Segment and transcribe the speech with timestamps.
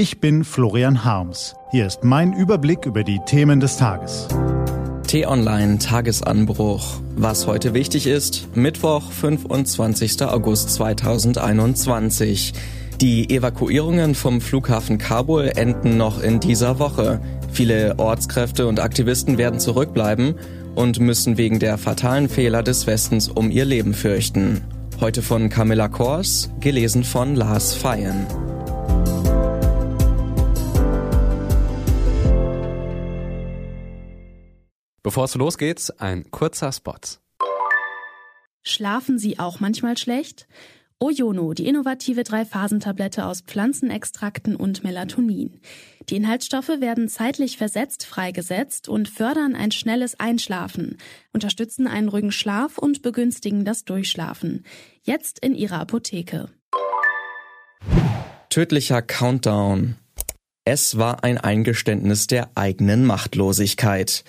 [0.00, 1.56] Ich bin Florian Harms.
[1.72, 4.28] Hier ist mein Überblick über die Themen des Tages.
[5.06, 7.02] T-Online Tagesanbruch.
[7.16, 10.22] Was heute wichtig ist, Mittwoch, 25.
[10.22, 12.54] August 2021.
[12.98, 17.20] Die Evakuierungen vom Flughafen Kabul enden noch in dieser Woche.
[17.52, 20.34] Viele Ortskräfte und Aktivisten werden zurückbleiben
[20.76, 24.62] und müssen wegen der fatalen Fehler des Westens um ihr Leben fürchten.
[24.98, 28.26] Heute von Camilla Kors, gelesen von Lars Feyen.
[35.02, 36.94] Bevor es losgeht, ein kurzer Spot.
[38.62, 40.46] Schlafen Sie auch manchmal schlecht?
[41.02, 45.58] Oyono, die innovative Drei-Phasen-Tablette aus Pflanzenextrakten und Melatonin.
[46.10, 50.98] Die Inhaltsstoffe werden zeitlich versetzt freigesetzt und fördern ein schnelles Einschlafen,
[51.32, 54.66] unterstützen einen ruhigen Schlaf und begünstigen das Durchschlafen.
[55.02, 56.50] Jetzt in Ihrer Apotheke.
[58.50, 59.96] Tödlicher Countdown.
[60.66, 64.22] Es war ein Eingeständnis der eigenen Machtlosigkeit.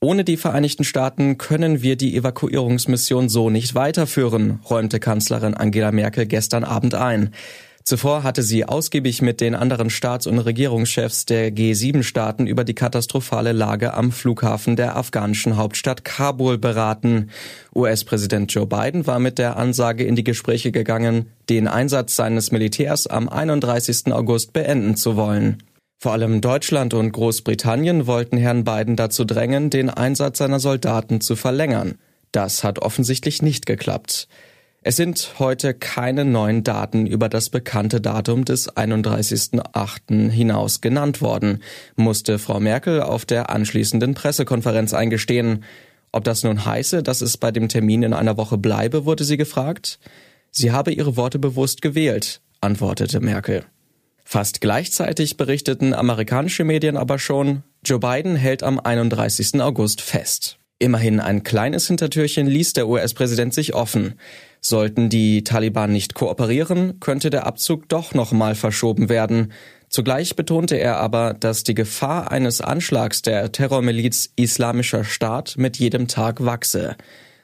[0.00, 6.26] Ohne die Vereinigten Staaten können wir die Evakuierungsmission so nicht weiterführen, räumte Kanzlerin Angela Merkel
[6.26, 7.34] gestern Abend ein.
[7.82, 13.50] Zuvor hatte sie ausgiebig mit den anderen Staats- und Regierungschefs der G7-Staaten über die katastrophale
[13.50, 17.30] Lage am Flughafen der afghanischen Hauptstadt Kabul beraten.
[17.74, 23.08] US-Präsident Joe Biden war mit der Ansage in die Gespräche gegangen, den Einsatz seines Militärs
[23.08, 24.12] am 31.
[24.12, 25.62] August beenden zu wollen.
[26.00, 31.34] Vor allem Deutschland und Großbritannien wollten Herrn Biden dazu drängen, den Einsatz seiner Soldaten zu
[31.34, 31.98] verlängern.
[32.30, 34.28] Das hat offensichtlich nicht geklappt.
[34.82, 40.30] Es sind heute keine neuen Daten über das bekannte Datum des 31.8.
[40.30, 41.64] hinaus genannt worden,
[41.96, 45.64] musste Frau Merkel auf der anschließenden Pressekonferenz eingestehen.
[46.12, 49.36] Ob das nun heiße, dass es bei dem Termin in einer Woche bleibe, wurde sie
[49.36, 49.98] gefragt.
[50.52, 53.64] Sie habe ihre Worte bewusst gewählt, antwortete Merkel.
[54.30, 59.62] Fast gleichzeitig berichteten amerikanische Medien aber schon, Joe Biden hält am 31.
[59.62, 60.58] August fest.
[60.78, 64.20] Immerhin ein kleines Hintertürchen ließ der US-Präsident sich offen.
[64.60, 69.50] Sollten die Taliban nicht kooperieren, könnte der Abzug doch nochmal verschoben werden.
[69.88, 76.06] Zugleich betonte er aber, dass die Gefahr eines Anschlags der Terrormiliz Islamischer Staat mit jedem
[76.06, 76.96] Tag wachse.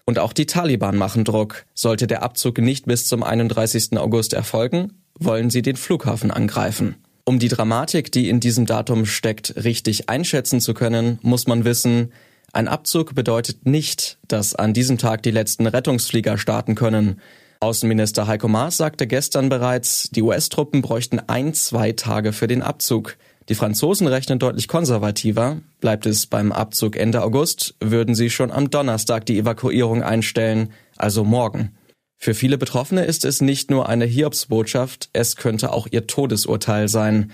[0.05, 1.65] Und auch die Taliban machen Druck.
[1.73, 3.97] Sollte der Abzug nicht bis zum 31.
[3.97, 6.97] August erfolgen, wollen sie den Flughafen angreifen.
[7.25, 12.13] Um die Dramatik, die in diesem Datum steckt, richtig einschätzen zu können, muss man wissen,
[12.53, 17.21] ein Abzug bedeutet nicht, dass an diesem Tag die letzten Rettungsflieger starten können.
[17.59, 23.17] Außenminister Heiko Maas sagte gestern bereits, die US-Truppen bräuchten ein, zwei Tage für den Abzug.
[23.49, 25.59] Die Franzosen rechnen deutlich konservativer.
[25.81, 31.25] Bleibt es beim Abzug Ende August, würden sie schon am Donnerstag die Evakuierung einstellen, also
[31.25, 31.73] morgen.
[32.25, 37.33] Für viele Betroffene ist es nicht nur eine Hiobsbotschaft, es könnte auch ihr Todesurteil sein.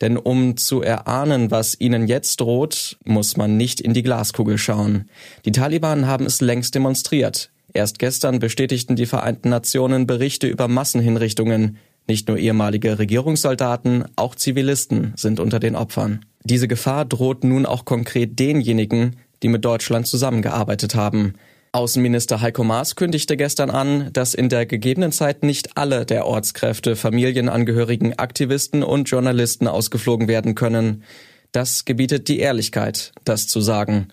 [0.00, 5.10] Denn um zu erahnen, was ihnen jetzt droht, muss man nicht in die Glaskugel schauen.
[5.44, 7.50] Die Taliban haben es längst demonstriert.
[7.74, 11.78] Erst gestern bestätigten die Vereinten Nationen Berichte über Massenhinrichtungen.
[12.06, 16.24] Nicht nur ehemalige Regierungssoldaten, auch Zivilisten sind unter den Opfern.
[16.44, 21.34] Diese Gefahr droht nun auch konkret denjenigen, die mit Deutschland zusammengearbeitet haben.
[21.78, 26.96] Außenminister Heiko Maas kündigte gestern an, dass in der gegebenen Zeit nicht alle der Ortskräfte,
[26.96, 31.04] Familienangehörigen, Aktivisten und Journalisten ausgeflogen werden können.
[31.52, 34.08] Das gebietet die Ehrlichkeit, das zu sagen.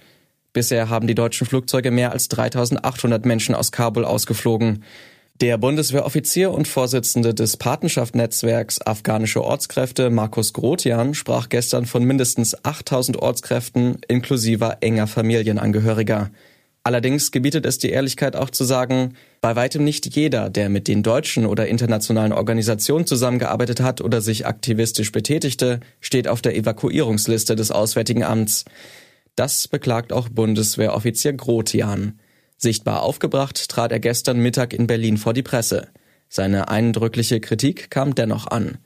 [0.54, 4.84] Bisher haben die deutschen Flugzeuge mehr als 3800 Menschen aus Kabul ausgeflogen.
[5.42, 13.18] Der Bundeswehroffizier und Vorsitzende des Patenschaftnetzwerks Afghanische Ortskräfte, Markus Grotian, sprach gestern von mindestens 8000
[13.18, 16.30] Ortskräften inklusive enger Familienangehöriger.
[16.85, 21.01] Allerdings gebietet es die Ehrlichkeit auch zu sagen, bei weitem nicht jeder, der mit den
[21.01, 27.72] deutschen oder internationalen Organisationen zusammengearbeitet hat oder sich aktivistisch betätigte, steht auf der Evakuierungsliste des
[27.72, 28.66] Auswärtigen Amts.
[29.35, 32.19] Das beklagt auch Bundeswehroffizier Grotian.
[32.56, 35.88] Sichtbar aufgebracht trat er gestern Mittag in Berlin vor die Presse.
[36.29, 38.78] Seine eindrückliche Kritik kam dennoch an.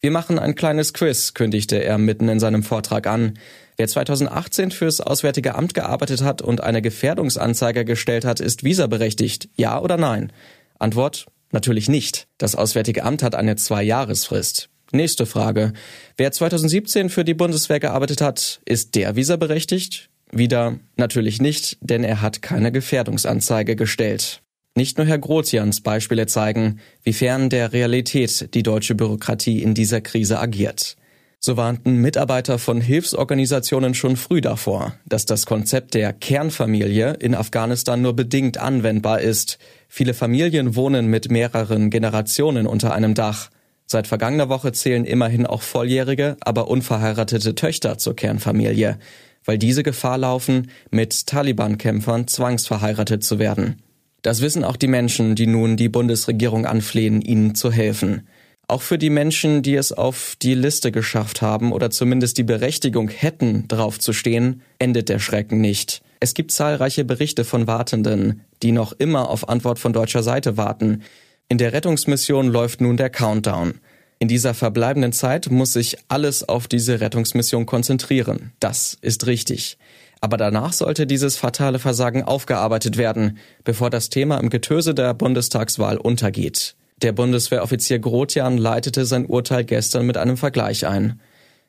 [0.00, 3.38] Wir machen ein kleines Quiz, kündigte er mitten in seinem Vortrag an.
[3.76, 9.48] Wer 2018 fürs Auswärtige Amt gearbeitet hat und eine Gefährdungsanzeige gestellt hat, ist visaberechtigt.
[9.56, 10.32] Ja oder nein?
[10.78, 12.28] Antwort natürlich nicht.
[12.38, 14.68] Das Auswärtige Amt hat eine Zwei-Jahresfrist.
[14.92, 15.72] Nächste Frage.
[16.16, 20.10] Wer 2017 für die Bundeswehr gearbeitet hat, ist der visaberechtigt?
[20.30, 24.42] Wieder natürlich nicht, denn er hat keine Gefährdungsanzeige gestellt.
[24.78, 30.00] Nicht nur Herr Grotians Beispiele zeigen, wie fern der Realität die deutsche Bürokratie in dieser
[30.00, 30.96] Krise agiert.
[31.40, 38.00] So warnten Mitarbeiter von Hilfsorganisationen schon früh davor, dass das Konzept der Kernfamilie in Afghanistan
[38.00, 39.58] nur bedingt anwendbar ist.
[39.88, 43.50] Viele Familien wohnen mit mehreren Generationen unter einem Dach.
[43.84, 49.00] Seit vergangener Woche zählen immerhin auch volljährige, aber unverheiratete Töchter zur Kernfamilie,
[49.44, 53.82] weil diese Gefahr laufen, mit Taliban-Kämpfern zwangsverheiratet zu werden.
[54.22, 58.26] Das wissen auch die Menschen, die nun die Bundesregierung anflehen, ihnen zu helfen.
[58.66, 63.08] Auch für die Menschen, die es auf die Liste geschafft haben oder zumindest die Berechtigung
[63.08, 66.02] hätten, draufzustehen, endet der Schrecken nicht.
[66.20, 71.02] Es gibt zahlreiche Berichte von Wartenden, die noch immer auf Antwort von deutscher Seite warten,
[71.50, 73.80] in der Rettungsmission läuft nun der Countdown.
[74.18, 78.52] In dieser verbleibenden Zeit muss sich alles auf diese Rettungsmission konzentrieren.
[78.60, 79.78] Das ist richtig.
[80.20, 85.96] Aber danach sollte dieses fatale Versagen aufgearbeitet werden, bevor das Thema im Getöse der Bundestagswahl
[85.96, 86.74] untergeht.
[87.02, 91.20] Der Bundeswehroffizier Grotjan leitete sein Urteil gestern mit einem Vergleich ein.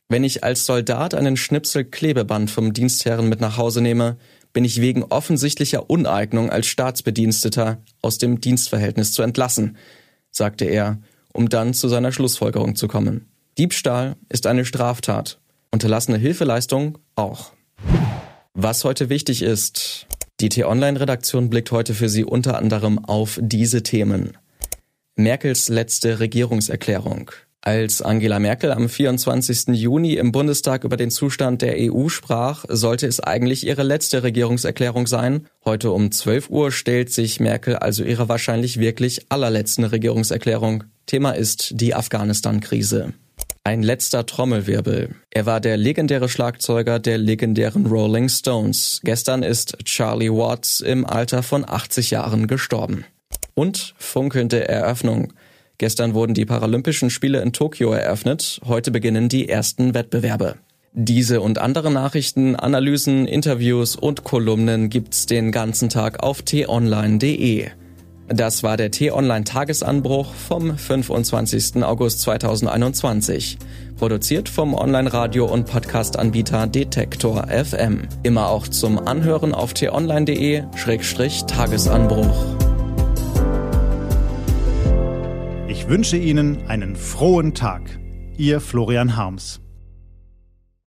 [0.08, 4.16] Wenn ich als Soldat einen Schnipsel Klebeband vom Dienstherren mit nach Hause nehme,
[4.52, 9.76] bin ich wegen offensichtlicher Uneignung als Staatsbediensteter aus dem Dienstverhältnis zu entlassen,
[10.32, 10.98] sagte er,
[11.32, 13.28] um dann zu seiner Schlussfolgerung zu kommen.
[13.56, 15.38] Diebstahl ist eine Straftat,
[15.70, 17.52] unterlassene Hilfeleistung auch.
[18.54, 20.06] Was heute wichtig ist,
[20.40, 24.36] die T-Online-Redaktion blickt heute für Sie unter anderem auf diese Themen.
[25.14, 27.30] Merkels letzte Regierungserklärung.
[27.62, 29.68] Als Angela Merkel am 24.
[29.68, 35.06] Juni im Bundestag über den Zustand der EU sprach, sollte es eigentlich ihre letzte Regierungserklärung
[35.06, 35.46] sein.
[35.64, 40.84] Heute um 12 Uhr stellt sich Merkel also ihrer wahrscheinlich wirklich allerletzten Regierungserklärung.
[41.06, 43.12] Thema ist die Afghanistan-Krise.
[43.62, 45.16] Ein letzter Trommelwirbel.
[45.30, 49.02] Er war der legendäre Schlagzeuger der legendären Rolling Stones.
[49.04, 53.04] Gestern ist Charlie Watts im Alter von 80 Jahren gestorben.
[53.52, 55.34] Und funkelnde Eröffnung.
[55.76, 58.62] Gestern wurden die Paralympischen Spiele in Tokio eröffnet.
[58.64, 60.56] Heute beginnen die ersten Wettbewerbe.
[60.94, 67.68] Diese und andere Nachrichten, Analysen, Interviews und Kolumnen gibt's den ganzen Tag auf t-online.de.
[68.32, 71.82] Das war der T-Online Tagesanbruch vom 25.
[71.82, 73.58] August 2021.
[73.98, 78.02] Produziert vom Online-Radio- und Podcast-Anbieter Detektor FM.
[78.22, 82.44] Immer auch zum Anhören auf t-online.de-tagesanbruch.
[85.66, 87.98] Ich wünsche Ihnen einen frohen Tag.
[88.36, 89.60] Ihr Florian Harms.